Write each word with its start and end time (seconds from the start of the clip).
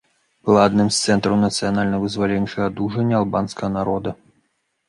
Была 0.49 0.61
адным 0.69 0.87
з 0.95 1.03
цэнтраў 1.07 1.37
нацыянальна-вызваленчага 1.43 2.71
дужання 2.81 3.15
албанскага 3.23 3.71
народа. 3.79 4.19